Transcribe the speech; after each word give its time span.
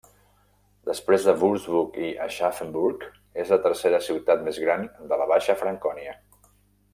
Després 0.89 1.27
de 1.27 1.35
Würzburg 1.41 1.99
i 2.07 2.09
Aschaffenburg 2.25 3.05
és 3.45 3.53
la 3.55 3.61
tercera 3.67 4.01
ciutat 4.07 4.43
més 4.49 4.59
gran 4.65 4.89
de 5.13 5.21
la 5.25 5.29
Baixa 5.35 5.59
Francònia. 5.63 6.19